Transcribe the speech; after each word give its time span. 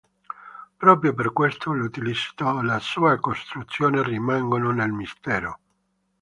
Proprio 0.79 1.13
per 1.13 1.31
questo, 1.31 1.73
l'utilizzo 1.73 2.59
e 2.59 2.63
la 2.65 2.79
sua 2.79 3.19
costruzione 3.19 4.01
rimangono 4.01 4.71
nel 4.71 4.91
mistero. 4.91 5.59